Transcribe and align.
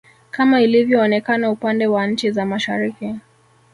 kama 0.31 0.61
ilivyoonekana 0.61 1.51
upande 1.51 1.87
wa 1.87 2.07
nchi 2.07 2.31
za 2.31 2.45
Mashariki 2.45 3.15